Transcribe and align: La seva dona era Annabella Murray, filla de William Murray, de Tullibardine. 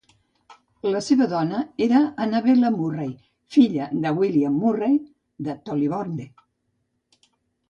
La 0.93 1.01
seva 1.07 1.27
dona 1.33 1.59
era 1.85 1.99
Annabella 2.25 2.71
Murray, 2.77 3.11
filla 3.57 3.91
de 4.07 4.15
William 4.23 4.57
Murray, 4.63 4.97
de 5.49 5.57
Tullibardine. 5.69 6.31